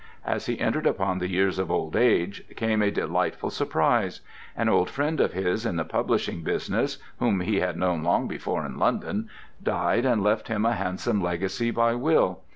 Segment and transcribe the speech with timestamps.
[0.25, 4.21] As he entered upon the years of old age, came a delightful surprise.
[4.57, 8.65] An old friend of his in the publishing business, whom he had known long before
[8.65, 9.29] in London,
[9.61, 12.39] died and left him a handsome legacy by will.